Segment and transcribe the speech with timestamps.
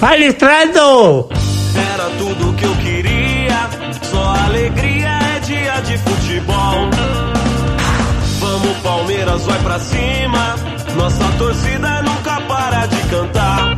[0.00, 1.28] Palestrando!
[1.92, 3.68] Era tudo que eu queria,
[4.04, 6.88] só alegria é dia de futebol.
[8.38, 10.54] Vamos Palmeiras, vai pra cima,
[10.96, 13.74] nossa torcida nunca para de cantar.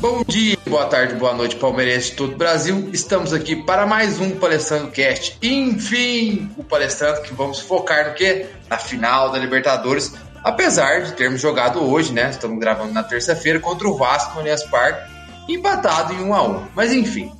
[0.00, 2.88] Bom dia, boa tarde, boa noite, palmeirense de todo o Brasil.
[2.90, 5.36] Estamos aqui para mais um Palestrando Cast.
[5.42, 8.46] Enfim, o Palestrando que vamos focar no quê?
[8.70, 10.14] Na final da Libertadores.
[10.42, 12.30] Apesar de termos jogado hoje, né?
[12.30, 15.09] Estamos gravando na terça-feira contra o Vasco no Allianz Parque,
[15.54, 16.66] empatado em 1 a 1.
[16.74, 17.32] Mas enfim,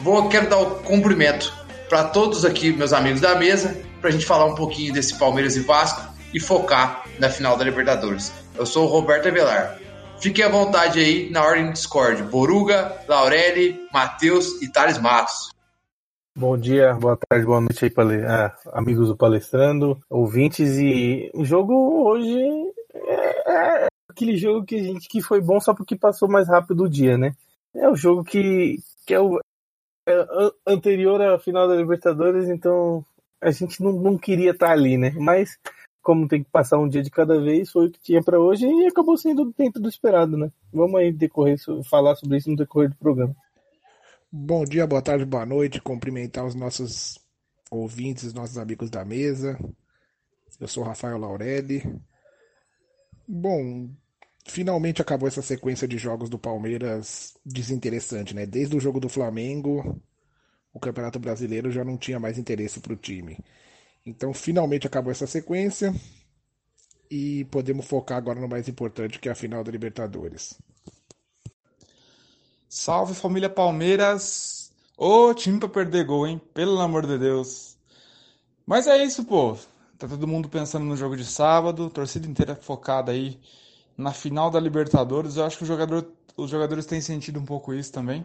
[0.00, 1.52] vou quero dar o cumprimento
[1.88, 5.56] para todos aqui, meus amigos da mesa, para a gente falar um pouquinho desse Palmeiras
[5.56, 8.32] e Vasco e focar na final da Libertadores.
[8.56, 9.78] Eu sou o Roberto Avelar.
[10.20, 12.22] Fiquem à vontade aí na ordem do Discord.
[12.22, 15.50] Boruga, Laureli, Matheus e Thales Matos.
[16.34, 18.24] Bom dia, boa tarde, boa noite aí, pale...
[18.24, 20.78] ah, amigos do Palestrando, ouvintes.
[20.78, 21.74] E o jogo
[22.08, 22.40] hoje
[22.94, 26.84] é, é, aquele jogo que a gente que foi bom só porque passou mais rápido
[26.84, 27.32] o dia, né?
[27.74, 29.38] É o jogo que, que é o
[30.06, 30.14] é
[30.66, 33.04] anterior à final da Libertadores, então
[33.40, 35.10] a gente não, não queria estar ali, né?
[35.16, 35.58] Mas
[36.02, 38.66] como tem que passar um dia de cada vez, foi o que tinha para hoje
[38.66, 40.50] e acabou sendo dentro do esperado, né?
[40.72, 41.56] Vamos aí decorrer,
[41.88, 43.34] falar sobre isso no decorrer do programa.
[44.30, 45.80] Bom dia, boa tarde, boa noite.
[45.80, 47.18] Cumprimentar os nossos
[47.70, 49.58] ouvintes, os nossos amigos da mesa.
[50.58, 51.82] Eu sou Rafael Laurelli.
[53.28, 53.90] Bom,
[54.44, 58.46] finalmente acabou essa sequência de jogos do Palmeiras desinteressante, né?
[58.46, 60.00] Desde o jogo do Flamengo,
[60.72, 63.38] o Campeonato Brasileiro já não tinha mais interesse para o time.
[64.04, 65.94] Então, finalmente acabou essa sequência
[67.10, 70.58] e podemos focar agora no mais importante, que é a final da Libertadores.
[72.68, 74.72] Salve família Palmeiras!
[74.96, 76.40] Ô time pra perder gol, hein?
[76.54, 77.76] Pelo amor de Deus.
[78.66, 79.56] Mas é isso, pô.
[79.98, 83.38] Tá todo mundo pensando no jogo de sábado, torcida inteira focada aí
[83.96, 85.36] na final da Libertadores.
[85.36, 88.24] Eu acho que jogador, os jogadores têm sentido um pouco isso também.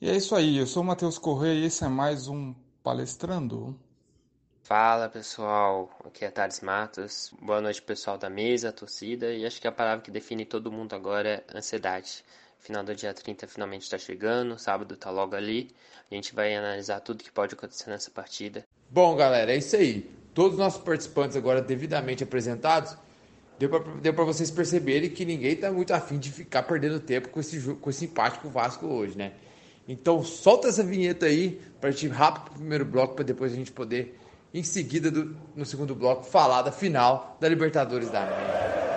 [0.00, 0.58] E é isso aí.
[0.58, 3.78] Eu sou o Matheus Correia e esse é mais um Palestrando.
[4.64, 7.32] Fala pessoal, aqui é Thales Matos.
[7.40, 9.32] Boa noite pessoal da mesa, torcida.
[9.32, 12.24] E acho que a palavra que define todo mundo agora é ansiedade.
[12.58, 15.74] Final do dia 30 finalmente está chegando, sábado está logo ali.
[16.10, 18.64] A gente vai analisar tudo que pode acontecer nessa partida.
[18.88, 20.02] Bom, galera, é isso aí.
[20.32, 22.96] Todos os nossos participantes agora devidamente apresentados.
[24.00, 27.60] Deu para vocês perceberem que ninguém está muito afim de ficar perdendo tempo com esse,
[27.60, 29.32] com esse empate com o Vasco hoje, né?
[29.86, 33.24] Então solta essa vinheta aí para a gente ir rápido para o primeiro bloco para
[33.24, 34.18] depois a gente poder
[34.54, 38.91] em seguida, do, no segundo bloco, falar da final da Libertadores da América.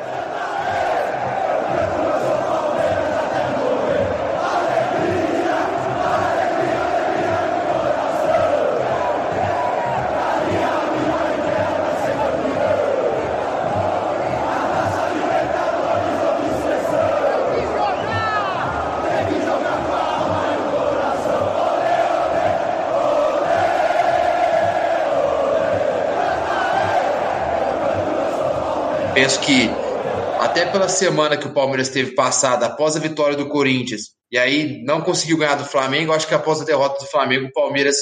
[29.16, 29.70] Penso que
[30.42, 34.84] até pela semana que o Palmeiras teve passada após a vitória do Corinthians e aí
[34.84, 37.96] não conseguiu ganhar do Flamengo, acho que após a derrota do Flamengo o Palmeiras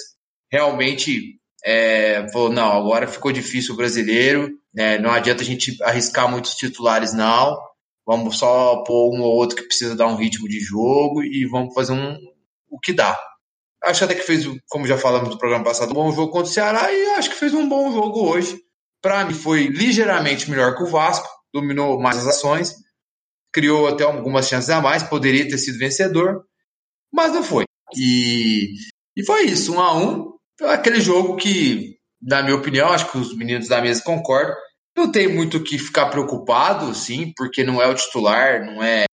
[0.52, 6.28] realmente é, falou não, agora ficou difícil o brasileiro, né, não adianta a gente arriscar
[6.28, 7.56] muitos titulares não,
[8.08, 11.76] vamos só pôr um ou outro que precisa dar um ritmo de jogo e vamos
[11.76, 12.18] fazer um,
[12.72, 13.20] o que dá.
[13.84, 16.54] Acho até que fez, como já falamos no programa passado, um bom jogo contra o
[16.54, 18.64] Ceará e acho que fez um bom jogo hoje
[19.04, 22.74] para mim, foi ligeiramente melhor que o Vasco, dominou mais as ações,
[23.54, 26.44] criou até algumas chances a mais, poderia ter sido vencedor,
[27.14, 27.66] mas não foi.
[27.96, 28.74] E,
[29.16, 30.34] e foi isso, um a um.
[30.62, 34.56] Aquele jogo que, na minha opinião, acho que os meninos da mesa concordam,
[34.96, 39.04] não tem muito o que ficar preocupado, sim, porque não é o titular, não é,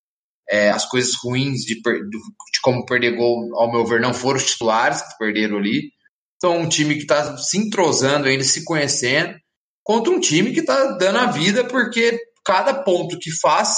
[0.49, 2.19] é as coisas ruins de, de,
[2.63, 5.91] como perder gol, ao meu ver, não foram os titulares que perderam ali.
[6.37, 9.35] Então, um time que está se entrosando ainda, se conhecendo,
[9.83, 13.77] contra um time que está dando a vida porque cada ponto que faz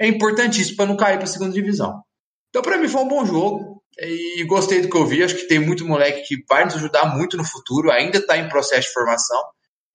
[0.00, 2.02] é importantíssimo para não cair para a segunda divisão.
[2.50, 5.22] Então, para mim, foi um bom jogo e gostei do que eu vi.
[5.22, 8.48] Acho que tem muito moleque que vai nos ajudar muito no futuro, ainda está em
[8.48, 9.42] processo de formação.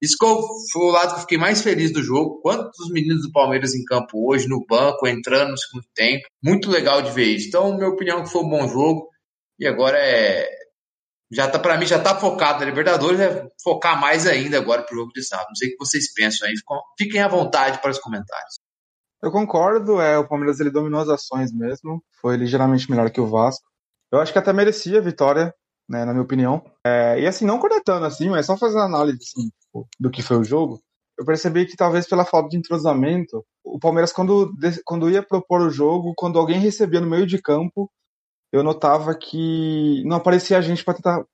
[0.02, 2.40] Isso foi o lado que eu fiquei mais feliz do jogo.
[2.42, 6.26] Quantos meninos do Palmeiras em campo hoje, no banco, entrando no segundo tempo.
[6.42, 7.48] Muito legal de ver isso.
[7.48, 9.08] Então, minha opinião é que foi um bom jogo.
[9.58, 10.46] E agora é,
[11.34, 14.96] já tá para mim já tá focado na Libertadores, é focar mais ainda agora pro
[14.96, 15.48] jogo de sábado.
[15.48, 16.54] Não sei o que vocês pensam aí,
[16.98, 18.58] fiquem à vontade para os comentários.
[19.22, 23.26] Eu concordo, é, o Palmeiras ele dominou as ações mesmo, foi ligeiramente melhor que o
[23.26, 23.64] Vasco.
[24.12, 25.52] Eu acho que até merecia a vitória,
[25.88, 26.62] né, na minha opinião.
[26.86, 29.50] É, e assim, não cornetando assim, mas só fazendo análise assim,
[29.98, 30.78] do que foi o jogo.
[31.18, 34.52] eu percebi que talvez pela falta de entrosamento, o Palmeiras, quando,
[34.84, 37.90] quando ia propor o jogo, quando alguém recebia no meio de campo,
[38.54, 41.24] eu notava que não aparecia a gente para tentar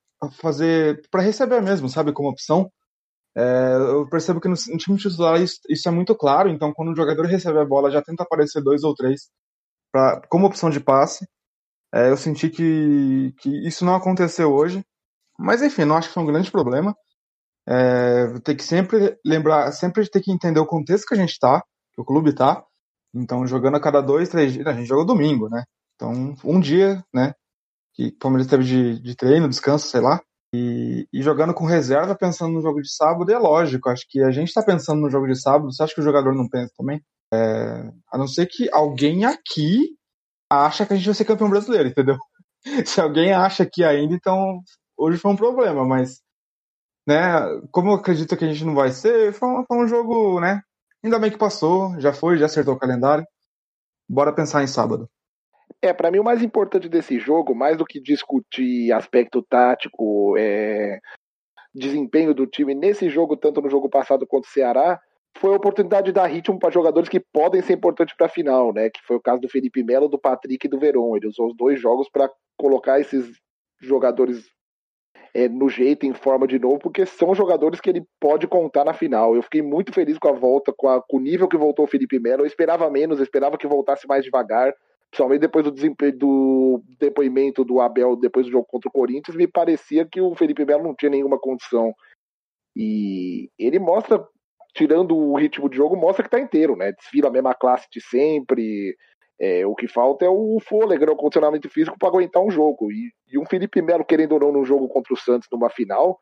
[0.40, 2.72] fazer, para receber mesmo, sabe, como opção.
[3.36, 6.92] É, eu percebo que no, no time titular isso, isso, é muito claro, então quando
[6.92, 9.28] o jogador recebe a bola já tenta aparecer dois ou três
[9.92, 11.26] pra, como opção de passe.
[11.94, 14.82] É, eu senti que, que isso não aconteceu hoje,
[15.38, 16.96] mas enfim, não acho que foi um grande problema.
[17.68, 21.62] É, tem que sempre lembrar, sempre ter que entender o contexto que a gente tá,
[21.94, 22.64] que o clube tá.
[23.14, 25.64] Então, jogando a cada dois, três dias, a gente jogou domingo, né?
[26.00, 27.34] Então, um dia, né?
[27.92, 30.18] Que o Palmeiras teve de, de treino, descanso, sei lá.
[30.54, 33.90] E, e, jogando com reserva, pensando no jogo de sábado, é lógico.
[33.90, 35.70] Acho que a gente está pensando no jogo de sábado.
[35.70, 37.02] Você acha que o jogador não pensa também?
[37.32, 39.90] É, a não ser que alguém aqui
[40.50, 42.16] acha que a gente vai ser campeão brasileiro, entendeu?
[42.86, 44.60] Se alguém acha que ainda, então
[44.96, 46.20] hoje foi um problema, mas
[47.06, 50.40] né, como eu acredito que a gente não vai ser, foi um, foi um jogo,
[50.40, 50.62] né?
[51.04, 53.24] Ainda bem que passou, já foi, já acertou o calendário.
[54.08, 55.08] Bora pensar em sábado.
[55.82, 60.98] É, para mim o mais importante desse jogo, mais do que discutir aspecto tático, é,
[61.74, 65.00] desempenho do time nesse jogo, tanto no jogo passado quanto o Ceará,
[65.38, 68.72] foi a oportunidade de dar ritmo para jogadores que podem ser importantes para a final,
[68.72, 68.90] né?
[68.90, 71.16] Que foi o caso do Felipe Melo, do Patrick e do Verón.
[71.16, 73.30] Ele usou os dois jogos para colocar esses
[73.80, 74.44] jogadores
[75.32, 78.92] é, no jeito, em forma de novo, porque são jogadores que ele pode contar na
[78.92, 79.34] final.
[79.34, 81.88] Eu fiquei muito feliz com a volta, com, a, com o nível que voltou o
[81.88, 82.42] Felipe Melo.
[82.42, 84.72] Eu esperava menos, eu esperava que voltasse mais devagar.
[85.10, 85.72] Principalmente depois do,
[86.12, 90.64] do depoimento do Abel depois do jogo contra o Corinthians, me parecia que o Felipe
[90.64, 91.92] Melo não tinha nenhuma condição.
[92.76, 94.24] E ele mostra
[94.72, 96.92] tirando o ritmo de jogo, mostra que tá inteiro, né?
[96.92, 98.96] Desfila a mesma classe de sempre.
[99.42, 101.12] É, o que falta é o fôlego, né?
[101.12, 102.92] o condicionamento físico para aguentar um jogo.
[102.92, 106.20] E, e um Felipe Melo, querendo ou não, num jogo contra o Santos, numa final,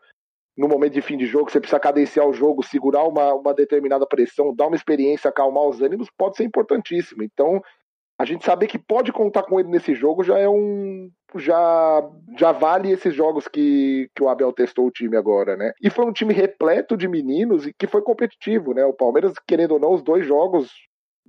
[0.56, 4.06] no momento de fim de jogo, você precisa cadenciar o jogo, segurar uma, uma determinada
[4.06, 7.22] pressão, dar uma experiência, acalmar os ânimos, pode ser importantíssimo.
[7.22, 7.60] Então,
[8.18, 11.08] a gente saber que pode contar com ele nesse jogo já é um.
[11.36, 15.72] Já, já vale esses jogos que, que o Abel testou o time agora, né?
[15.80, 18.84] E foi um time repleto de meninos e que foi competitivo, né?
[18.84, 20.72] O Palmeiras, querendo ou não, os dois jogos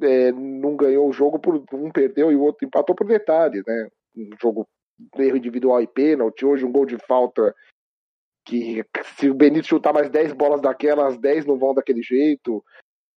[0.02, 3.88] é, não ganhou o jogo por um perdeu e o outro empatou por detalhes, né?
[4.16, 4.68] Um jogo
[5.18, 7.54] erro individual e pênalti, hoje um gol de falta
[8.46, 8.84] que
[9.16, 12.64] se o Benito chutar mais 10 bolas daquelas, 10 não vão daquele jeito.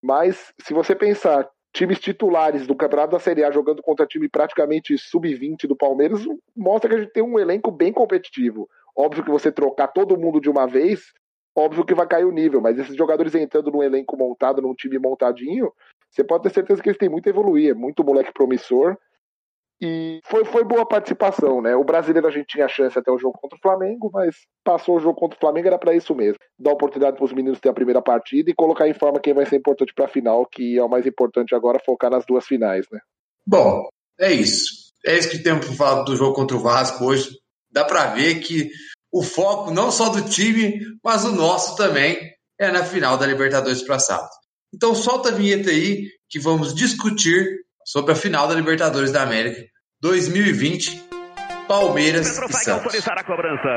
[0.03, 4.97] Mas se você pensar times titulares do Campeonato da Série A jogando contra time praticamente
[4.99, 6.23] sub-20 do Palmeiras,
[6.57, 8.69] mostra que a gente tem um elenco bem competitivo.
[8.97, 11.13] Óbvio que você trocar todo mundo de uma vez,
[11.57, 14.99] óbvio que vai cair o nível, mas esses jogadores entrando num elenco montado, num time
[14.99, 15.73] montadinho,
[16.11, 17.71] você pode ter certeza que eles têm muito a evoluir.
[17.71, 18.99] É muito moleque promissor.
[19.85, 21.75] E foi, foi boa participação, né?
[21.75, 25.01] O brasileiro a gente tinha chance até o jogo contra o Flamengo, mas passou o
[25.01, 26.39] jogo contra o Flamengo, era para isso mesmo.
[26.57, 29.45] Dar oportunidade para os meninos ter a primeira partida e colocar em forma quem vai
[29.45, 32.87] ser importante para a final, que é o mais importante agora, focar nas duas finais,
[32.93, 33.01] né?
[33.45, 33.89] Bom,
[34.21, 34.93] é isso.
[35.05, 37.31] É isso que temos para falar do jogo contra o Vasco hoje.
[37.69, 38.71] Dá para ver que
[39.11, 43.83] o foco não só do time, mas o nosso também é na final da Libertadores
[43.83, 44.31] para sábado.
[44.73, 47.49] Então solta a vinheta aí que vamos discutir
[47.85, 49.72] sobre a final da Libertadores da América
[50.03, 51.13] 2020.
[51.69, 52.69] Palmeiras e Santos.
[52.69, 53.69] autorizar a cobrança.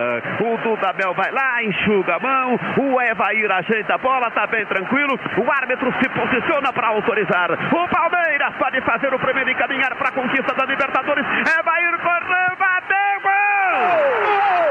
[0.41, 2.55] O Dudabel vai lá, enxuga a mão.
[2.81, 5.13] O Evair ajeita a bola, tá bem tranquilo.
[5.37, 7.51] O árbitro se posiciona para autorizar.
[7.51, 11.23] O Palmeiras pode fazer o primeiro encaminhar para a conquista da Libertadores.
[11.25, 14.65] Evair correu, bateu, gol!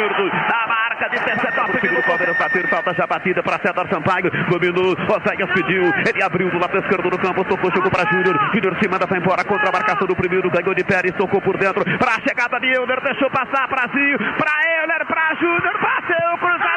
[0.00, 0.30] Esquerdo,
[0.66, 5.50] marca de interceptar o segundo Palmeiras bater, falta já batida para César Sampaio, dominou, Oséias
[5.52, 9.06] pediu, ele abriu do lado esquerdo do campo, tocou, chegou para Júnior, Júnior se manda,
[9.06, 12.20] vai embora contra a marcação do primeiro, ganhou de Pérez, tocou por dentro, para a
[12.26, 16.69] chegada de Euler, deixou passar Brasil, para Euler, para Júnior, bateu, cruzado,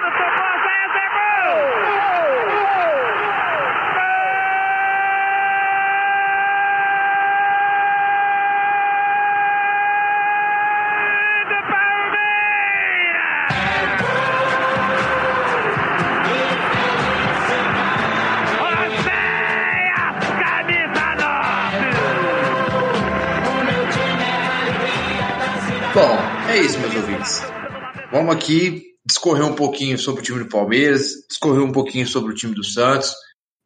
[28.13, 32.35] Vamos aqui discorrer um pouquinho sobre o time do Palmeiras, discorrer um pouquinho sobre o
[32.35, 33.11] time do Santos,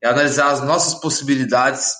[0.01, 1.91] e analisar as nossas possibilidades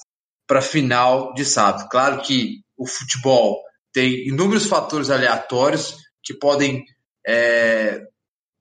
[0.48, 1.89] para a final de sábado.
[1.89, 3.62] Claro que o futebol
[3.92, 6.86] tem inúmeros fatores aleatórios que podem
[7.27, 8.01] é,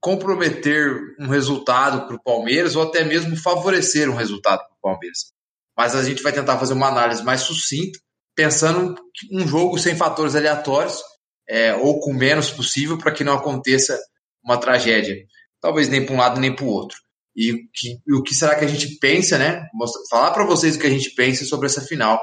[0.00, 5.33] comprometer um resultado para o Palmeiras ou até mesmo favorecer um resultado para o Palmeiras.
[5.78, 8.00] Mas a gente vai tentar fazer uma análise mais sucinta,
[8.35, 8.97] pensando
[9.31, 11.00] um jogo sem fatores aleatórios
[11.49, 13.99] é, ou com menos possível para que não aconteça
[14.43, 15.17] uma tragédia.
[15.61, 16.97] Talvez nem para um lado nem para o outro.
[17.35, 19.67] E, que, o que será que a gente pensa, né?
[20.11, 22.21] falar para vocês o que a gente pensa sobre essa final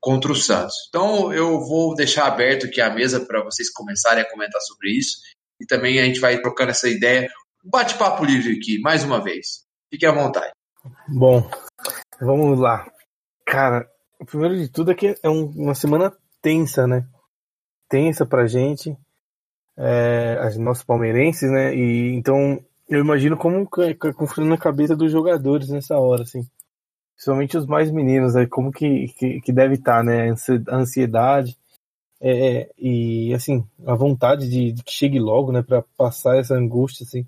[0.00, 0.74] contra o Santos.
[0.88, 5.16] Então eu vou deixar aberto aqui a mesa para vocês começarem a comentar sobre isso
[5.58, 7.28] e também a gente vai trocando essa ideia.
[7.64, 9.64] Um bate-papo livre aqui, mais uma vez.
[9.90, 10.52] Fique à vontade.
[11.08, 11.48] Bom,
[12.20, 12.86] vamos lá.
[13.46, 13.88] Cara,
[14.26, 17.06] primeiro de tudo é que é um, uma semana tensa, né?
[17.88, 18.96] Tensa pra gente,
[19.76, 21.74] é, as nossos palmeirenses, né?
[21.74, 26.46] E então eu imagino como é, confundindo a cabeça dos jogadores nessa hora, assim
[27.14, 30.30] principalmente os mais meninos, aí, como que, que, que deve estar, tá, né?
[30.68, 31.56] A ansiedade
[32.20, 35.62] é, é, e, assim, a vontade de, de, que chegue logo, né?
[35.62, 37.26] Para passar essa angústia, assim.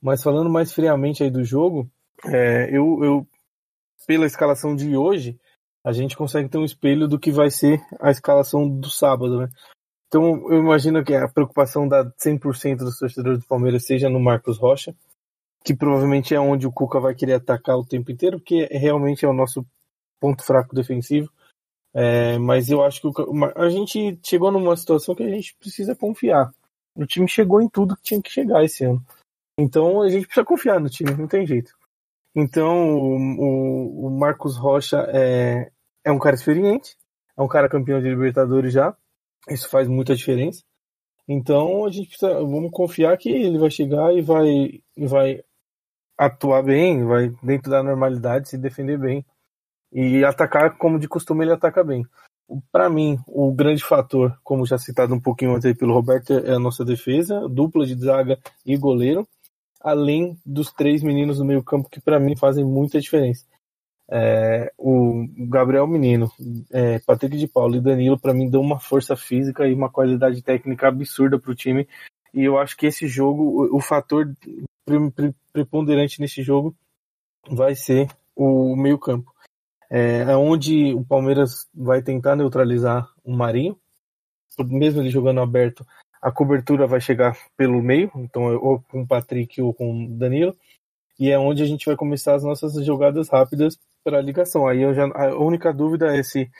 [0.00, 1.90] Mas falando mais friamente aí do jogo,
[2.26, 3.26] é, eu, eu,
[4.06, 5.38] pela escalação de hoje,
[5.82, 9.48] a gente consegue ter um espelho do que vai ser a escalação do sábado, né?
[10.14, 14.58] Então, eu imagino que a preocupação da 100% dos torcedores do Palmeiras seja no Marcos
[14.58, 14.94] Rocha,
[15.64, 19.28] que provavelmente é onde o Cuca vai querer atacar o tempo inteiro, porque realmente é
[19.28, 19.66] o nosso
[20.20, 21.28] ponto fraco defensivo.
[21.92, 25.96] É, mas eu acho que o, a gente chegou numa situação que a gente precisa
[25.96, 26.54] confiar.
[26.94, 29.04] O time chegou em tudo que tinha que chegar esse ano.
[29.58, 31.76] Então a gente precisa confiar no time, não tem jeito.
[32.36, 35.72] Então o, o Marcos Rocha é,
[36.04, 36.96] é um cara experiente,
[37.36, 38.96] é um cara campeão de Libertadores já.
[39.48, 40.62] Isso faz muita diferença.
[41.28, 45.42] Então a gente precisa, vamos confiar que ele vai chegar e vai, e vai
[46.18, 49.24] atuar bem, vai dentro da normalidade, se defender bem
[49.92, 52.04] e atacar como de costume ele ataca bem.
[52.70, 56.58] Para mim, o grande fator, como já citado um pouquinho antes pelo Roberto, é a
[56.58, 59.26] nossa defesa, dupla de zaga e goleiro,
[59.80, 63.46] além dos três meninos do meio campo que para mim fazem muita diferença.
[64.10, 66.30] É, o Gabriel Menino,
[66.72, 70.42] é, Patrick de Paulo e Danilo, para mim, dão uma força física e uma qualidade
[70.42, 71.88] técnica absurda para o time.
[72.32, 74.30] E eu acho que esse jogo, o, o fator
[75.52, 76.76] preponderante nesse jogo
[77.48, 79.32] vai ser o meio-campo.
[79.90, 83.78] É, é onde o Palmeiras vai tentar neutralizar o Marinho,
[84.58, 85.86] mesmo ele jogando aberto,
[86.20, 90.56] a cobertura vai chegar pelo meio, então ou com o Patrick ou com o Danilo,
[91.18, 94.66] e é onde a gente vai começar as nossas jogadas rápidas para a ligação.
[94.66, 96.50] Aí eu já, a única dúvida é se,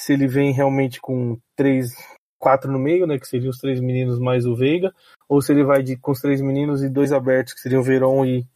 [0.00, 1.90] se ele vem realmente com três,
[2.38, 4.92] quatro no meio, né, que seriam os três meninos mais o Veiga,
[5.28, 8.24] ou se ele vai de, com os três meninos e dois abertos, que seriam Veron
[8.24, 8.46] e,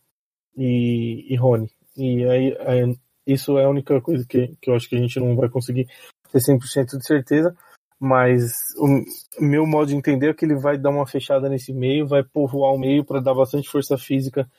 [0.56, 1.70] e, e Rony.
[1.96, 5.20] E aí, aí, isso é a única coisa que, que eu acho que a gente
[5.20, 5.86] não vai conseguir
[6.32, 7.56] ter 100% de certeza,
[7.98, 9.04] mas o
[9.40, 12.72] meu modo de entender é que ele vai dar uma fechada nesse meio, vai povoar
[12.72, 14.50] o meio para dar bastante força física,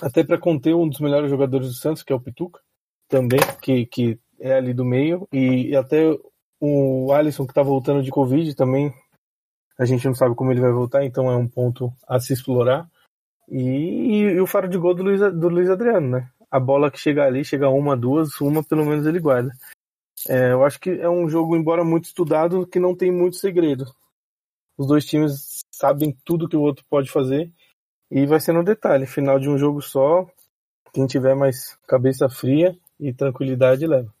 [0.00, 2.60] até para conter um dos melhores jogadores do Santos, que é o Pituca,
[3.08, 6.16] também, que, que é ali do meio, e, até
[6.60, 8.92] o Alisson, que está voltando de Covid também,
[9.78, 12.88] a gente não sabe como ele vai voltar, então é um ponto a se explorar.
[13.48, 16.30] E, e, e o faro de gol do Luiz, do Luiz Adriano, né?
[16.50, 19.50] A bola que chega ali, chega uma, duas, uma pelo menos ele guarda.
[20.28, 23.86] É, eu acho que é um jogo, embora muito estudado, que não tem muito segredo.
[24.78, 27.52] Os dois times sabem tudo que o outro pode fazer
[28.12, 29.06] e vai ser no detalhe.
[29.06, 30.26] Final de um jogo só,
[30.92, 34.12] quem tiver mais cabeça fria e tranquilidade leva.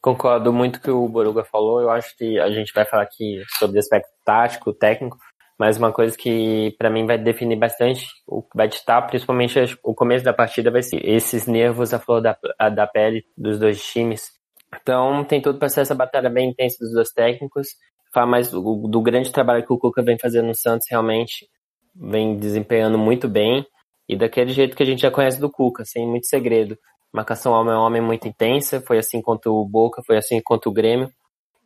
[0.00, 1.80] Concordo muito com o que o Boruga falou.
[1.80, 5.16] Eu acho que a gente vai falar aqui sobre o aspecto tático, técnico,
[5.56, 9.94] mas uma coisa que para mim vai definir bastante o que vai ditar, principalmente o
[9.94, 12.36] começo da partida, vai ser esses nervos à flor da,
[12.70, 14.32] da pele dos dois times.
[14.80, 17.68] Então tem tudo para ser essa batalha bem intensa dos dois técnicos.
[18.12, 21.46] Falar mais do, do grande trabalho que o Cuca vem fazendo no Santos, realmente
[21.94, 23.66] vem desempenhando muito bem.
[24.08, 26.76] E daquele jeito que a gente já conhece do Cuca, sem muito segredo
[27.12, 30.72] marcação homem a homem muito intensa, foi assim contra o Boca, foi assim contra o
[30.72, 31.10] Grêmio,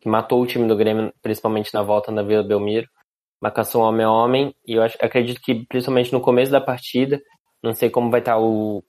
[0.01, 2.87] que matou o time do Grêmio, principalmente na volta na Vila Belmiro.
[3.41, 7.21] Marcação homem a homem, e eu acho, acredito que principalmente no começo da partida,
[7.63, 8.83] não sei como vai estar o,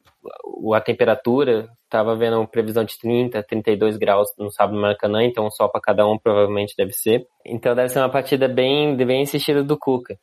[0.75, 5.69] a temperatura, estava vendo previsão de 30, 32 graus no sábado no Maracanã, então só
[5.69, 7.27] para cada um provavelmente deve ser.
[7.45, 10.17] Então deve ser uma partida bem, bem insistida do Cuca.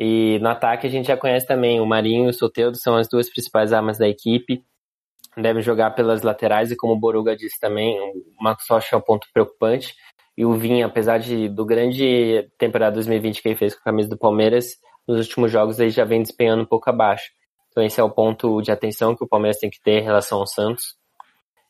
[0.00, 3.08] E no ataque a gente já conhece também o Marinho e o Soteldo, são as
[3.08, 4.64] duas principais armas da equipe
[5.36, 9.02] deve jogar pelas laterais e como o Boruga disse também, o Marcos Rocha é um
[9.02, 9.94] ponto preocupante.
[10.36, 14.08] E o Vinha, apesar de, do grande temporada 2020 que ele fez com a camisa
[14.08, 14.76] do Palmeiras,
[15.06, 17.30] nos últimos jogos ele já vem despenhando um pouco abaixo.
[17.70, 20.38] Então esse é o ponto de atenção que o Palmeiras tem que ter em relação
[20.38, 20.94] ao Santos.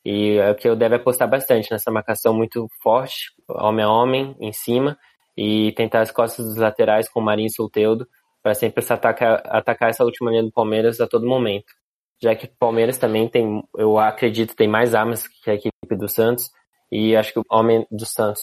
[0.03, 4.35] E é o que eu deve apostar bastante nessa marcação muito forte, homem a homem,
[4.39, 4.97] em cima,
[5.37, 8.07] e tentar as costas dos laterais com o Marinho e Solteudo,
[8.41, 11.73] para sempre atacar, atacar essa última linha do Palmeiras a todo momento.
[12.21, 16.07] Já que o Palmeiras também tem, eu acredito, tem mais armas que a equipe do
[16.07, 16.51] Santos,
[16.91, 18.41] e acho que o homem do Santos,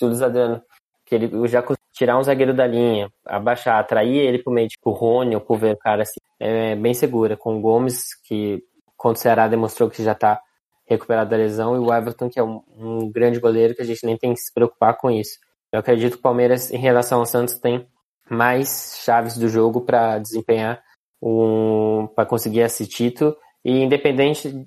[0.00, 0.62] o Luiz Adriano,
[1.04, 4.92] que ele já tirar um zagueiro da linha, abaixar, atrair ele pro meio, tipo o
[4.92, 7.36] Rony ou pro ver cara assim, é bem segura.
[7.36, 8.62] Com o Gomes, que
[8.96, 10.40] contra o Ceará demonstrou que já tá
[10.86, 14.04] recuperado da lesão, e o Everton, que é um, um grande goleiro que a gente
[14.06, 15.38] nem tem que se preocupar com isso.
[15.72, 17.86] Eu acredito que o Palmeiras, em relação ao Santos, tem
[18.30, 20.82] mais chaves do jogo para desempenhar
[21.22, 23.36] um, para conseguir esse título.
[23.64, 24.66] E independente,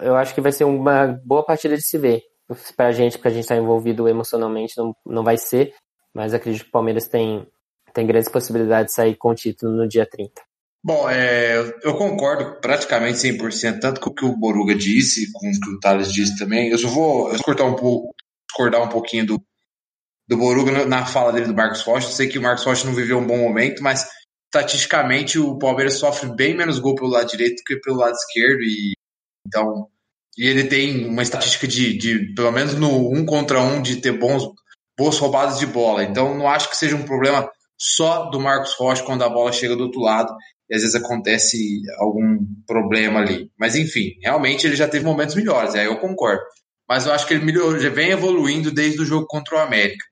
[0.00, 2.22] eu acho que vai ser uma boa partida de se ver.
[2.76, 5.72] Pra gente, porque a gente está envolvido emocionalmente, não, não vai ser,
[6.12, 7.46] mas acredito que o Palmeiras tem,
[7.94, 10.42] tem grandes possibilidades de sair com o título no dia 30.
[10.84, 15.52] Bom, é, eu concordo praticamente 100%, tanto com o que o Boruga disse, com o
[15.52, 16.68] que o Thales disse também.
[16.68, 18.14] Eu só vou eu cortar um pouco,
[18.46, 19.42] discordar um pouquinho do,
[20.28, 22.08] do Boruga na fala dele do Marcos Rocha.
[22.08, 24.08] Eu sei que o Marcos Rocha não viveu um bom momento, mas
[24.46, 28.62] estatisticamente o Palmeiras sofre bem menos gol pelo lado direito que pelo lado esquerdo.
[28.62, 28.92] E,
[29.46, 29.88] então,
[30.36, 34.12] e ele tem uma estatística de, de, pelo menos no um contra um, de ter
[34.12, 34.48] bons,
[34.96, 36.04] boas roubadas de bola.
[36.04, 39.76] Então, não acho que seja um problema só do Marcos Rocha quando a bola chega
[39.76, 40.34] do outro lado
[40.70, 41.58] e às vezes acontece
[41.98, 43.50] algum problema ali.
[43.58, 46.42] Mas enfim, realmente ele já teve momentos melhores, aí eu concordo.
[46.88, 50.04] Mas eu acho que ele melhor, já vem evoluindo desde o jogo contra o América.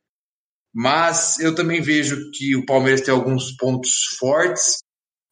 [0.74, 4.78] Mas eu também vejo que o Palmeiras tem alguns pontos fortes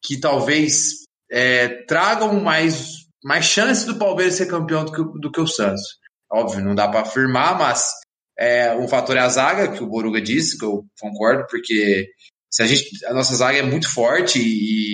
[0.03, 5.41] que talvez é, tragam mais, mais chance do Palmeiras ser campeão do que, do que
[5.41, 5.97] o Santos.
[6.31, 7.89] Óbvio, não dá para afirmar, mas
[8.37, 12.07] é, um fator é a zaga, que o Boruga disse, que eu concordo, porque
[12.51, 14.91] se a, gente, a nossa zaga é muito forte e,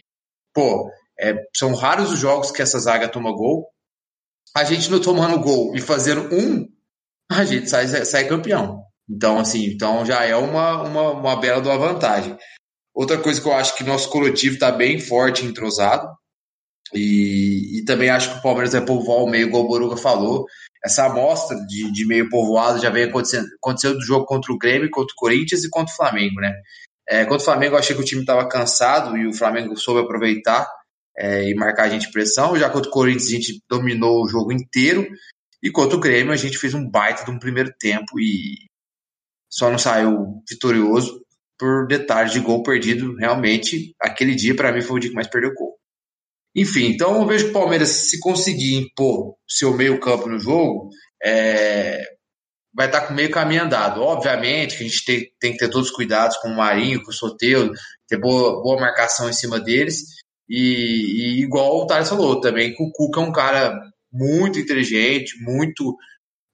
[0.53, 3.69] pô, é, são raros os jogos que essa zaga toma gol.
[4.55, 6.67] A gente não tomando gol e fazendo um,
[7.29, 8.86] a gente sai, sai campeão.
[9.09, 12.37] Então, assim, então já é uma, uma, uma bela de uma vantagem.
[12.93, 16.07] Outra coisa que eu acho que nosso coletivo está bem forte entrosado.
[16.93, 20.45] E, e também acho que o Palmeiras vai povoar o meio, igual o Boruga falou.
[20.83, 24.89] Essa amostra de, de meio povoado já vem acontecendo, aconteceu do jogo contra o Grêmio,
[24.89, 26.53] contra o Corinthians e contra o Flamengo, né?
[27.09, 30.01] É, contra o Flamengo, eu achei que o time estava cansado e o Flamengo soube
[30.01, 30.67] aproveitar
[31.17, 32.57] é, e marcar a gente pressão.
[32.57, 35.07] Já contra o Corinthians, a gente dominou o jogo inteiro.
[35.61, 38.66] E contra o Grêmio, a gente fez um baita de um primeiro tempo e
[39.49, 41.21] só não saiu vitorioso
[41.57, 43.15] por detalhes de gol perdido.
[43.15, 45.75] Realmente, aquele dia, para mim, foi o dia que mais perdeu gol.
[46.55, 50.89] Enfim, então eu vejo que o Palmeiras, se conseguir impor seu meio-campo no jogo,
[51.23, 52.03] é,
[52.73, 54.01] vai estar com meio caminho andado.
[54.01, 57.11] Obviamente que a gente tem, tem que ter todos os cuidados com o Marinho, com
[57.11, 57.73] o Soteldo,
[58.07, 60.03] ter boa, boa marcação em cima deles.
[60.49, 63.79] E, e igual o Thales falou também, que o Cuca é um cara
[64.11, 65.95] muito inteligente, muito,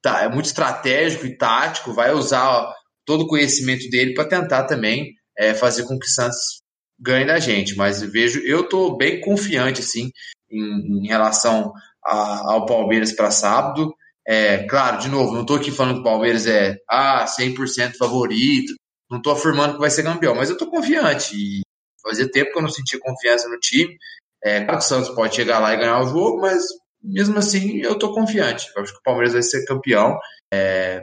[0.01, 2.73] tá, é muito estratégico e tático, vai usar
[3.05, 6.61] todo o conhecimento dele para tentar também é, fazer com que o Santos
[6.99, 7.75] ganhe da gente.
[7.75, 10.11] Mas vejo, eu estou bem confiante assim
[10.49, 11.73] em, em relação
[12.05, 13.93] a, ao Palmeiras para sábado.
[14.25, 18.73] É, claro, de novo, não estou aqui falando que o Palmeiras é ah, 100% favorito,
[19.11, 21.35] não estou afirmando que vai ser campeão, mas eu estou confiante.
[21.35, 21.61] E
[22.01, 23.97] fazia tempo que eu não sentia confiança no time.
[24.43, 26.63] É, claro que o Santos pode chegar lá e ganhar o jogo, mas
[27.01, 28.67] mesmo assim eu estou confiante.
[28.75, 30.17] Eu acho que o Palmeiras vai ser campeão.
[30.53, 31.01] É,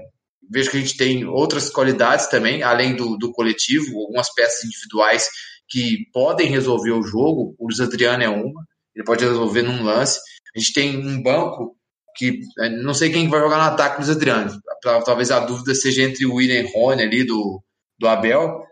[0.50, 5.28] vejo que a gente tem outras qualidades também, além do, do coletivo, algumas peças individuais
[5.68, 7.54] que podem resolver o jogo.
[7.58, 10.18] O Luiz Adriano é uma, ele pode resolver num lance.
[10.54, 11.76] A gente tem um banco
[12.16, 14.50] que é, não sei quem vai jogar no ataque dos Adriano.
[14.82, 17.62] Talvez a dúvida seja entre o William e Rony ali do,
[17.98, 18.64] do Abel.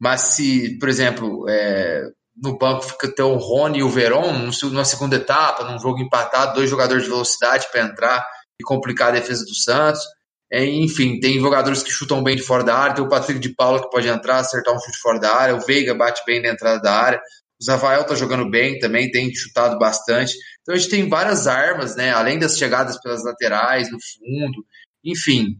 [0.00, 2.04] Mas se, por exemplo, é,
[2.36, 6.54] no banco fica até o Rony e o Verón, numa segunda etapa, num jogo empatado,
[6.54, 8.26] dois jogadores de velocidade para entrar
[8.60, 10.02] e complicar a defesa do Santos.
[10.50, 13.54] É, enfim, tem jogadores que chutam bem de fora da área, tem o Patrick de
[13.54, 16.50] Paula que pode entrar, acertar um chute fora da área, o Veiga bate bem na
[16.50, 17.20] entrada da área,
[17.60, 20.34] o Rafael tá jogando bem também, tem chutado bastante.
[20.62, 22.12] Então a gente tem várias armas, né?
[22.12, 24.64] Além das chegadas pelas laterais, no fundo,
[25.04, 25.56] enfim,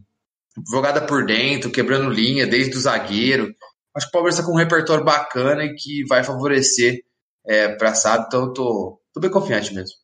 [0.69, 3.53] jogada por dentro, quebrando linha, desde o zagueiro.
[3.95, 7.01] Acho que o Palmeiras está com um repertório bacana e que vai favorecer
[7.47, 9.95] é, para sábado, então eu tô, tô bem confiante mesmo.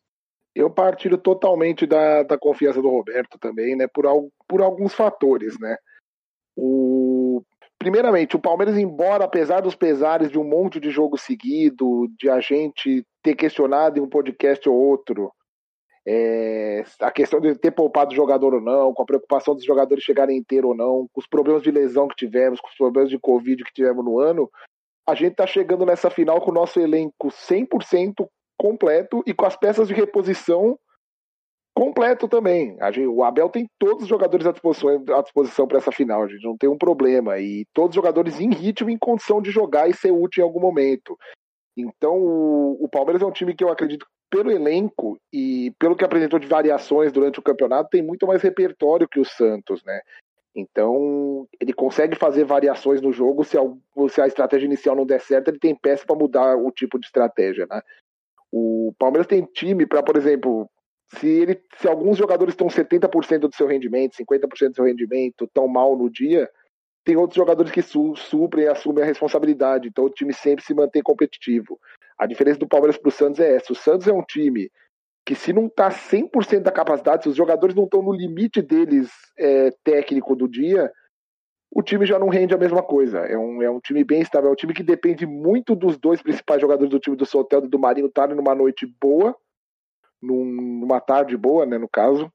[0.54, 3.88] Eu partilho totalmente da, da confiança do Roberto também, né?
[3.88, 4.04] Por,
[4.46, 5.76] por alguns fatores, né?
[6.56, 7.42] O,
[7.78, 12.40] primeiramente, o Palmeiras, embora, apesar dos pesares de um monte de jogo seguido, de a
[12.40, 15.32] gente ter questionado em um podcast ou outro,
[16.06, 20.04] é, a questão de ter poupado o jogador ou não, com a preocupação dos jogadores
[20.04, 23.18] chegarem inteiros ou não, com os problemas de lesão que tivemos, com os problemas de
[23.18, 24.50] Covid que tivemos no ano,
[25.06, 28.26] a gente está chegando nessa final com o nosso elenco 100%
[28.64, 30.78] completo e com as peças de reposição
[31.74, 32.78] completo também.
[33.06, 36.42] o Abel tem todos os jogadores à disposição, à disposição para essa final, a gente
[36.42, 37.38] não tem um problema.
[37.38, 40.60] E todos os jogadores em ritmo, em condição de jogar e ser útil em algum
[40.60, 41.18] momento.
[41.76, 46.04] Então, o, o Palmeiras é um time que eu acredito, pelo elenco e pelo que
[46.04, 50.00] apresentou de variações durante o campeonato, tem muito mais repertório que o Santos, né?
[50.56, 53.44] Então, ele consegue fazer variações no jogo.
[53.44, 53.62] Se a,
[54.08, 57.06] se a estratégia inicial não der certo, ele tem peça para mudar o tipo de
[57.06, 57.82] estratégia, né?
[58.56, 60.70] O Palmeiras tem time para, por exemplo,
[61.18, 65.66] se, ele, se alguns jogadores estão 70% do seu rendimento, 50% do seu rendimento, tão
[65.66, 66.48] mal no dia,
[67.04, 69.88] tem outros jogadores que su, suprem e assumem a responsabilidade.
[69.88, 71.80] Então o time sempre se mantém competitivo.
[72.16, 73.72] A diferença do Palmeiras para o Santos é essa.
[73.72, 74.70] O Santos é um time
[75.26, 79.10] que se não está 100% da capacidade, se os jogadores não estão no limite deles
[79.36, 80.92] é, técnico do dia,
[81.74, 83.18] o time já não rende a mesma coisa.
[83.18, 86.22] É um, é um time bem estável, é um time que depende muito dos dois
[86.22, 89.36] principais jogadores do time do Soteldo e do Marinho estarem numa noite boa,
[90.22, 92.32] num, numa tarde boa, né, no caso,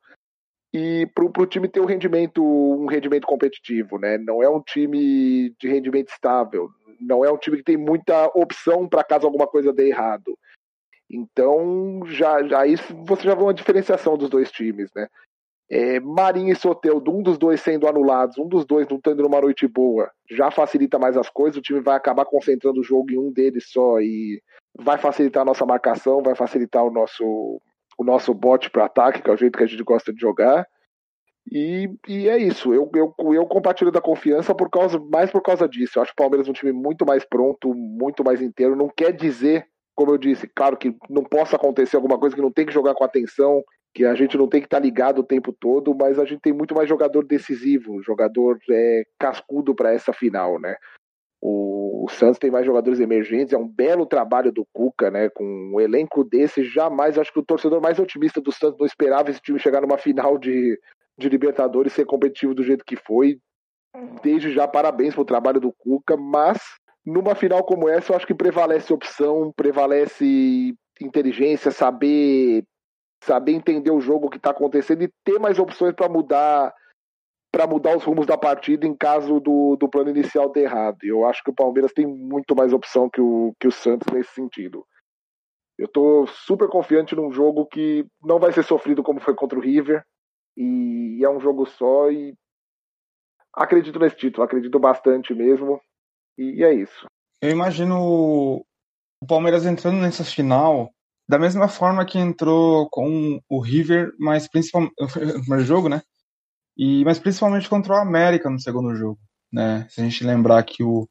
[0.74, 4.18] e para o time ter um rendimento, um rendimento competitivo, né?
[4.20, 8.88] Não é um time de rendimento estável, não é um time que tem muita opção
[8.88, 10.38] para caso alguma coisa dê errado.
[11.10, 15.08] Então, já, já isso você já vê uma diferenciação dos dois times, né?
[15.72, 19.40] É, Marinho e Soteldo, um dos dois sendo anulados, um dos dois não tendo numa
[19.40, 21.58] noite boa, já facilita mais as coisas.
[21.58, 24.42] O time vai acabar concentrando o jogo em um deles só e
[24.78, 27.62] vai facilitar a nossa marcação, vai facilitar o nosso,
[27.98, 30.66] o nosso bote para ataque, que é o jeito que a gente gosta de jogar.
[31.52, 32.74] E, e é isso.
[32.74, 35.98] Eu, eu, eu compartilho da confiança por causa, mais por causa disso.
[35.98, 38.76] Eu acho o Palmeiras um time muito mais pronto, muito mais inteiro.
[38.76, 42.52] Não quer dizer, como eu disse, claro que não possa acontecer alguma coisa que não
[42.52, 45.24] tem que jogar com atenção, que a gente não tem que estar tá ligado o
[45.24, 50.14] tempo todo, mas a gente tem muito mais jogador decisivo, jogador é, cascudo para essa
[50.14, 50.76] final, né?
[51.42, 55.30] O, o, Santos tem mais jogadores emergentes, é um belo trabalho do Cuca, né?
[55.30, 59.30] Com um elenco desse, jamais acho que o torcedor mais otimista do Santos não esperava
[59.30, 60.78] esse time chegar numa final de,
[61.18, 63.40] de Libertadores ser competitivo do jeito que foi.
[64.22, 66.60] Desde já, parabéns pro trabalho do Cuca, mas
[67.06, 72.64] numa final como essa, eu acho que prevalece opção, prevalece inteligência, saber
[73.24, 76.74] saber entender o jogo que está acontecendo e ter mais opções para mudar
[77.52, 81.00] para mudar os rumos da partida em caso do, do plano inicial ter errado.
[81.02, 84.32] Eu acho que o Palmeiras tem muito mais opção que o, que o Santos nesse
[84.34, 84.86] sentido.
[85.76, 89.62] Eu estou super confiante num jogo que não vai ser sofrido como foi contra o
[89.62, 90.04] River.
[90.56, 92.36] E é um jogo só e
[93.54, 95.82] acredito nesse título, acredito bastante mesmo.
[96.38, 97.08] E é isso.
[97.42, 97.98] Eu imagino
[99.22, 100.92] o Palmeiras entrando nessa final
[101.30, 104.96] da mesma forma que entrou com o River, mas principalmente
[105.48, 106.02] no jogo, né?
[106.76, 109.20] E mas principalmente contra o América no segundo jogo,
[109.54, 109.88] né?
[109.90, 111.08] Se a gente lembrar que o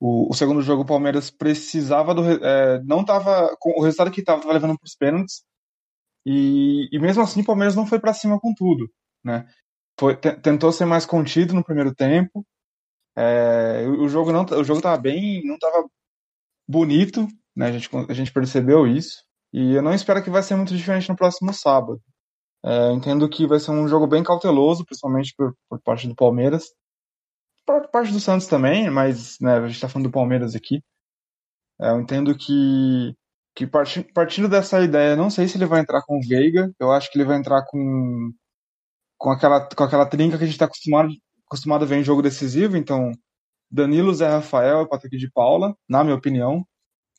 [0.00, 4.22] o, o segundo jogo o Palmeiras precisava do é, não tava com o resultado que
[4.22, 5.42] tava, tava levando para os pênaltis
[6.26, 8.90] e, e mesmo assim o Palmeiras não foi para cima com tudo,
[9.24, 9.46] né?
[10.00, 12.46] Foi, tentou ser mais contido no primeiro tempo.
[13.16, 15.86] É, o jogo não o jogo tava bem não tava
[16.68, 17.66] bonito né?
[17.68, 19.24] A gente, a gente percebeu isso.
[19.52, 22.00] E eu não espero que vai ser muito diferente no próximo sábado.
[22.64, 26.74] É, entendo que vai ser um jogo bem cauteloso, principalmente por, por parte do Palmeiras.
[27.64, 30.82] Por parte do Santos também, mas né, a gente está falando do Palmeiras aqui.
[31.80, 33.14] É, eu entendo que,
[33.54, 36.72] que parti, partindo dessa ideia, não sei se ele vai entrar com o Veiga.
[36.80, 38.32] Eu acho que ele vai entrar com,
[39.18, 41.10] com, aquela, com aquela trinca que a gente está acostumado,
[41.46, 42.76] acostumado a ver em jogo decisivo.
[42.76, 43.12] Então,
[43.70, 46.66] Danilo, Zé Rafael e Patrick de Paula, na minha opinião.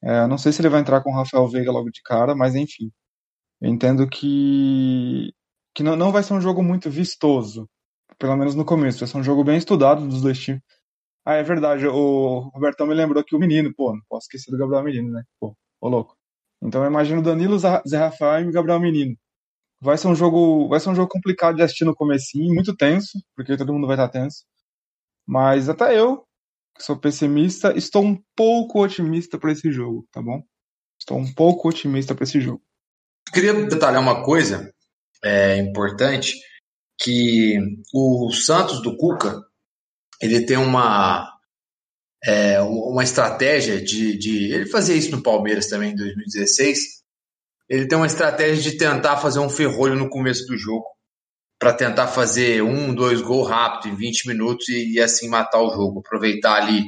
[0.04, 2.56] É, não sei se ele vai entrar com o Rafael Veiga logo de cara, mas
[2.56, 2.92] enfim.
[3.62, 5.34] Eu entendo que,
[5.76, 7.70] que não, não vai ser um jogo muito vistoso,
[8.20, 9.00] pelo menos no começo.
[9.00, 10.62] Vai ser um jogo bem estudado dos dois times.
[11.26, 14.58] Ah, é verdade, o Robertão me lembrou que o menino, pô, não posso esquecer do
[14.58, 15.24] Gabriel Menino, né?
[15.40, 16.16] Pô, ô louco.
[16.62, 19.16] Então eu imagino Danilo, Zé Rafael e Gabriel Menino.
[19.82, 23.20] Vai ser um jogo, vai ser um jogo complicado de assistir no comecinho, muito tenso,
[23.36, 24.46] porque todo mundo vai estar tenso.
[25.28, 26.27] Mas até eu,
[26.80, 30.44] sou pessimista, estou um pouco otimista para esse jogo, tá bom?
[31.00, 32.62] Estou um pouco otimista para esse jogo.
[33.34, 34.74] Queria detalhar uma coisa
[35.24, 36.34] é, importante,
[37.00, 37.58] que
[37.94, 39.40] o Santos do Cuca,
[40.22, 41.38] ele tem uma
[42.26, 46.80] é, uma estratégia de, de, Ele fazia isso no Palmeiras também em 2016.
[47.70, 50.97] Ele tem uma estratégia de tentar fazer um ferrolho no começo do jogo
[51.60, 55.72] para tentar fazer um, dois gols rápido em 20 minutos e, e, assim matar o
[55.72, 56.84] jogo, aproveitar ali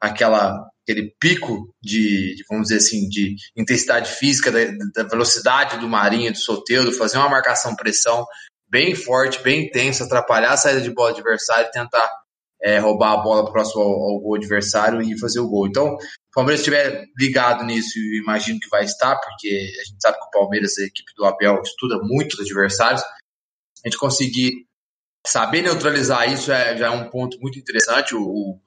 [0.00, 5.88] aquela aquele pico de, de vamos dizer assim, de intensidade física, da, da velocidade do
[5.88, 8.26] Marinho, do Soteudo, fazer uma marcação pressão
[8.68, 12.08] bem forte, bem intensa, atrapalhar a saída de bola do adversário e tentar
[12.62, 15.66] é, roubar a bola próximo ao, ao gol adversário e fazer o gol.
[15.66, 15.98] Então, o
[16.32, 20.30] Palmeiras estiver ligado nisso, e imagino que vai estar, porque a gente sabe que o
[20.30, 23.02] Palmeiras, a equipe do Abel, estuda muito os adversários.
[23.84, 24.66] A gente conseguir
[25.26, 28.14] saber neutralizar isso é, já é um ponto muito interessante.
[28.14, 28.58] O,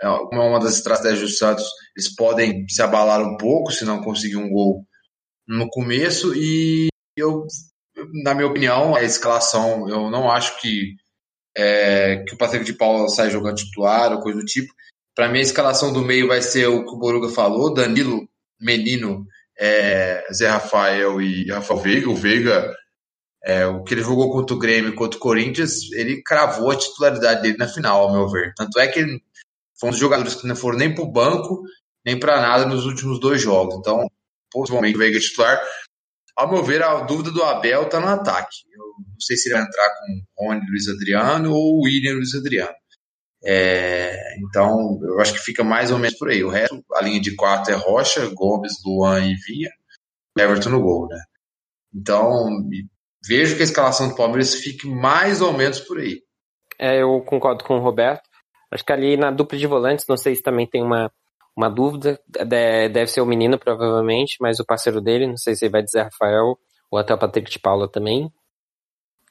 [0.00, 1.64] é uma das estratégias do Santos,
[1.96, 4.84] eles podem se abalar um pouco se não conseguir um gol
[5.46, 6.34] no começo.
[6.34, 7.46] E eu,
[8.22, 10.94] na minha opinião, a escalação, eu não acho que,
[11.56, 14.72] é, que o Patrick de Paula sai jogando titular ou coisa do tipo.
[15.16, 18.28] Para mim, a escalação do meio vai ser o que o Boruga falou: Danilo,
[18.60, 19.26] Menino,
[19.58, 22.10] é, Zé Rafael e Rafael Veiga.
[22.10, 22.72] O Veiga,
[23.44, 27.42] é, o que ele jogou contra o Grêmio contra o Corinthians, ele cravou a titularidade
[27.42, 28.52] dele na final, ao meu ver.
[28.56, 29.22] Tanto é que ele
[29.78, 31.62] foi um dos jogadores que não foram nem para o banco,
[32.04, 33.76] nem para nada nos últimos dois jogos.
[33.76, 34.10] Então,
[34.50, 35.60] possivelmente o é titular.
[36.36, 38.56] Ao meu ver, a dúvida do Abel está no ataque.
[38.72, 42.74] Eu não sei se ele vai entrar com Rony Luiz Adriano ou William Luiz Adriano.
[43.44, 46.42] É, então, eu acho que fica mais ou menos por aí.
[46.42, 49.70] O resto, a linha de quatro é Rocha, Gomes, Luan e Vinha,
[50.36, 51.20] Everton no gol, né?
[51.94, 52.68] Então,
[53.26, 56.22] vejo que a escalação do Palmeiras fique mais ou menos por aí.
[56.78, 58.28] É, eu concordo com o Roberto.
[58.70, 61.10] Acho que ali na dupla de volantes, não sei se também tem uma,
[61.56, 62.20] uma dúvida.
[62.26, 66.02] Deve ser o menino, provavelmente, mas o parceiro dele, não sei se ele vai dizer
[66.02, 66.58] Rafael
[66.90, 68.30] ou até o Patrick de Paula também.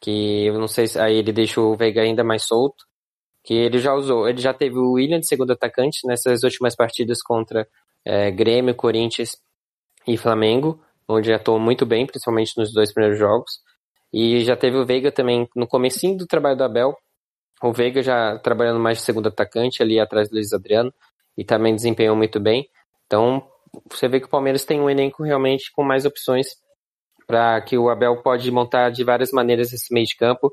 [0.01, 2.85] Que eu não sei se aí ele deixa o Veiga ainda mais solto
[3.47, 4.27] que ele já usou.
[4.27, 7.65] Ele já teve o William de segundo atacante nessas últimas partidas contra
[8.03, 9.37] é, Grêmio, Corinthians
[10.05, 13.61] e Flamengo, onde atuou muito bem, principalmente nos dois primeiros jogos.
[14.13, 16.95] E já teve o Veiga também no comecinho do trabalho do Abel.
[17.61, 20.93] O Veiga já trabalhando mais de segundo atacante ali atrás do Luiz Adriano
[21.37, 22.67] e também desempenhou muito bem.
[23.05, 23.45] Então,
[23.89, 26.47] você vê que o Palmeiras tem um elenco realmente com mais opções
[27.25, 30.51] para que o Abel pode montar de várias maneiras esse meio de campo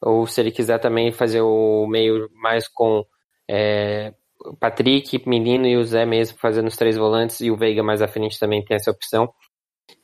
[0.00, 3.04] ou se ele quiser também fazer o meio mais com
[3.50, 4.12] é,
[4.60, 8.08] Patrick, Menino e o Zé mesmo fazendo os três volantes e o Veiga mais à
[8.08, 9.32] frente também tem essa opção.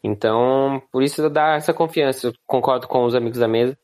[0.03, 2.29] Então, por isso dá essa confiança.
[2.29, 3.77] Eu concordo com os amigos da mesa.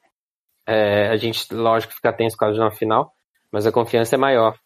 [0.67, 3.13] É, a gente, lógico, fica tenso causa de uma final,
[3.53, 4.59] mas a confiança é maior.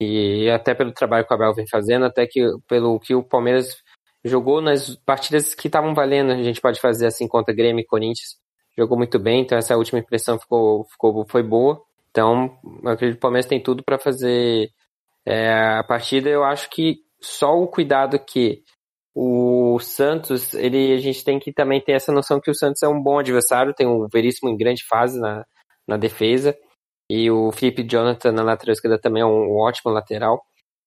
[0.00, 3.82] E até pelo trabalho que o Abel vem fazendo, até que pelo que o Palmeiras
[4.24, 8.38] jogou nas partidas que estavam valendo, a gente pode fazer assim contra Grêmio e Corinthians
[8.78, 11.82] jogou muito bem, então essa última impressão ficou, ficou foi boa.
[12.10, 14.70] Então, eu acredito que o Palmeiras tem tudo para fazer
[15.26, 16.30] é, a partida.
[16.30, 18.62] Eu acho que só o cuidado que
[19.20, 22.88] o Santos, ele, a gente tem que também ter essa noção que o Santos é
[22.88, 25.44] um bom adversário, tem um Veríssimo em grande fase na,
[25.88, 26.56] na defesa,
[27.10, 30.40] e o Felipe Jonathan na lateral esquerda também é um, um ótimo lateral.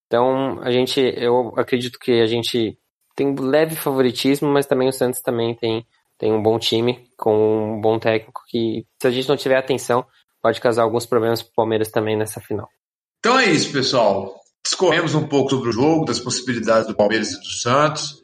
[0.08, 2.78] Então, a gente, eu acredito que a gente
[3.18, 5.86] tem um leve favoritismo, mas também o Santos também tem
[6.18, 10.06] tem um bom time, com um bom técnico que, se a gente não tiver atenção,
[10.40, 12.70] pode causar alguns problemas para o Palmeiras também nessa final.
[13.18, 14.36] Então é isso, pessoal.
[14.64, 18.21] Discorremos um pouco sobre o jogo, das possibilidades do Palmeiras e do Santos.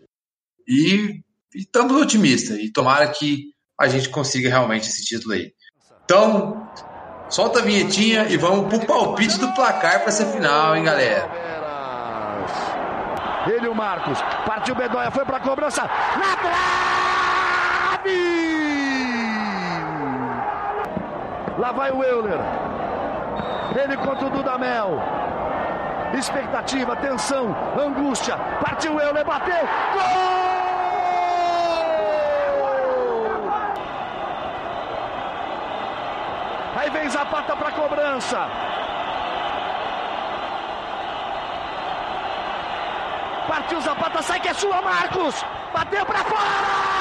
[0.68, 1.22] E,
[1.56, 2.58] estamos otimistas.
[2.58, 3.46] E tomara que
[3.80, 5.52] a gente consiga realmente esse título aí.
[6.04, 6.68] Então,
[7.30, 11.30] solta a vinhetinha e vamos pro palpite do placar para essa final, hein, galera?
[13.48, 16.88] Ele, o Marcos, partiu o Bedonha, foi para a cobrança, lateral!
[21.58, 22.40] Lá vai o Euler.
[23.76, 25.02] Ele contra o Dudamel.
[26.14, 28.38] Expectativa, tensão, angústia.
[28.64, 29.68] Partiu o Euler, bateu.
[29.94, 30.47] Gol!
[36.88, 38.48] Aí vem Zapata para cobrança.
[43.46, 45.44] Partiu Zapata, sai que é sua, Marcos.
[45.74, 46.97] Bateu para fora!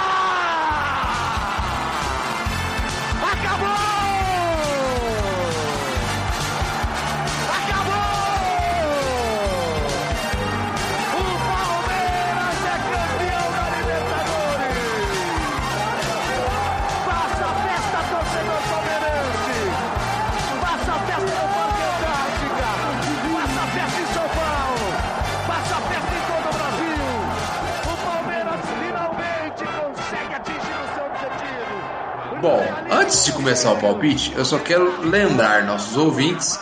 [32.91, 36.59] Antes de começar o palpite, eu só quero lembrar nossos ouvintes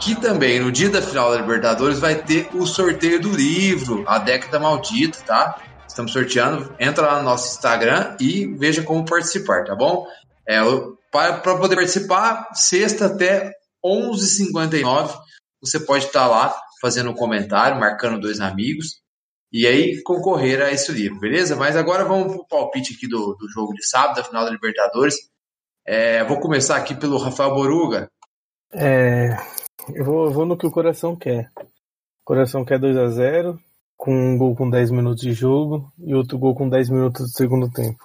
[0.00, 4.18] que também no dia da final da Libertadores vai ter o sorteio do livro, A
[4.18, 5.62] Década Maldita, tá?
[5.86, 6.74] Estamos sorteando.
[6.78, 10.06] Entra lá no nosso Instagram e veja como participar, tá bom?
[10.48, 10.58] É,
[11.12, 13.52] para poder participar, sexta até
[13.84, 15.14] 11h59,
[15.60, 19.00] você pode estar lá fazendo um comentário, marcando dois amigos
[19.52, 21.56] e aí concorrer a esse livro, beleza?
[21.56, 24.50] Mas agora vamos para o palpite aqui do, do jogo de sábado, da final da
[24.50, 25.29] Libertadores.
[25.92, 28.08] É, vou começar aqui pelo Rafael Boruga.
[28.72, 29.30] É,
[29.92, 31.50] eu vou, vou, no que o coração quer.
[31.56, 33.58] O coração quer 2 a 0
[33.96, 37.36] com um gol com 10 minutos de jogo e outro gol com 10 minutos do
[37.36, 37.98] segundo tempo.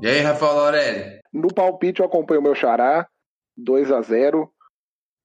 [0.00, 1.20] E aí, Rafael Laurelli?
[1.32, 3.08] No palpite eu acompanho o meu xará,
[3.56, 4.48] 2 a 0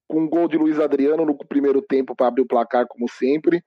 [0.08, 3.64] com um gol de Luiz Adriano no primeiro tempo para abrir o placar, como sempre.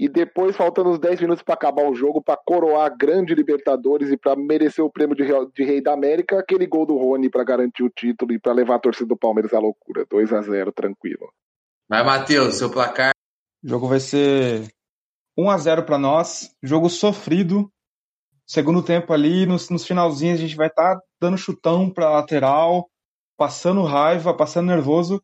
[0.00, 4.10] E depois, faltando uns 10 minutos para acabar o jogo, para coroar a grande Libertadores
[4.10, 7.44] e para merecer o prêmio de, de, Rei da América, aquele gol do Rony para
[7.44, 10.06] garantir o título e para levar a torcida do Palmeiras à loucura.
[10.08, 11.30] 2 a 0 tranquilo.
[11.86, 13.10] Vai, Matheus, seu placar.
[13.62, 14.72] O jogo vai ser
[15.36, 16.50] 1 a 0 para nós.
[16.62, 17.70] Jogo sofrido.
[18.46, 22.88] Segundo tempo ali, nos, nos finalzinhos, a gente vai estar tá dando chutão para lateral,
[23.36, 25.22] passando raiva, passando nervoso.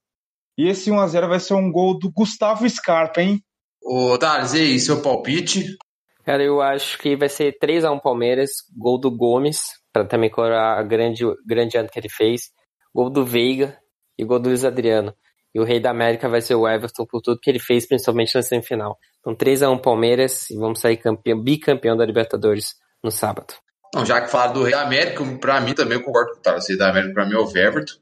[0.59, 3.43] E esse 1x0 vai ser um gol do Gustavo Scarpa, hein?
[3.89, 5.77] Ô, Thales, e aí, seu palpite?
[6.25, 9.61] Cara, eu acho que vai ser 3x1 Palmeiras, gol do Gomes,
[9.93, 12.51] para também coroar a grande, grande ano que ele fez,
[12.93, 13.79] gol do Veiga
[14.19, 15.15] e gol do Luiz Adriano.
[15.55, 18.35] E o rei da América vai ser o Everton por tudo que ele fez, principalmente
[18.35, 18.99] na semifinal.
[19.21, 23.55] Então 3x1 Palmeiras e vamos sair campeão, bicampeão da Libertadores no sábado.
[23.95, 26.43] Não, já que fala do rei da América, para mim também eu concordo com o
[26.43, 26.65] Thales.
[26.65, 27.95] O rei da América para mim é o Everton.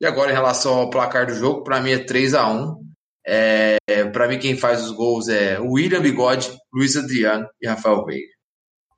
[0.00, 2.85] E agora, em relação ao placar do jogo, para mim é 3 a 1
[3.26, 3.76] é,
[4.12, 8.36] Para mim, quem faz os gols é William Bigode, Luiz Adriano e Rafael Veiga.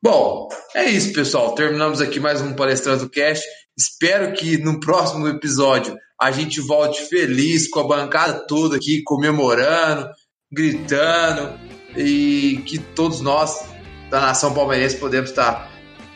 [0.03, 1.55] Bom, é isso, pessoal.
[1.55, 3.45] Terminamos aqui mais um Palestrando Cast.
[3.77, 10.09] Espero que no próximo episódio a gente volte feliz com a bancada toda aqui, comemorando,
[10.53, 11.59] gritando
[11.97, 13.65] e que todos nós
[14.11, 15.71] da nação palmeirense podemos estar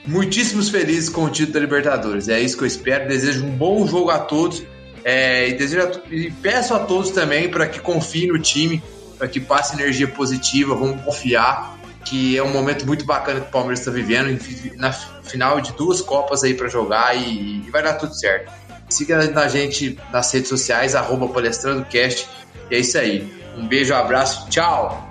[0.06, 2.28] muitíssimos felizes com o título da Libertadores.
[2.28, 3.08] É isso que eu espero.
[3.08, 4.62] Desejo um bom jogo a todos
[5.04, 8.82] é, e, desejo, e peço a todos também para que confiem no time,
[9.18, 13.50] para que passe energia positiva, vamos confiar que é um momento muito bacana que o
[13.50, 14.38] Palmeiras está vivendo,
[14.76, 18.52] na final de duas Copas aí para jogar e, e, vai dar tudo certo.
[18.88, 22.28] Siga a gente nas redes sociais, arroba palestrandocast,
[22.70, 23.32] e é isso aí.
[23.56, 25.08] Um beijo, um abraço, tchau!